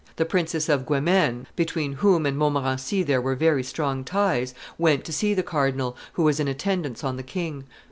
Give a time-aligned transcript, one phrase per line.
[0.15, 5.13] The Princess of Guemene, between whom and Montmorency there were very strong ties, went to
[5.13, 7.65] see the cardinal, who was in attendance on the king.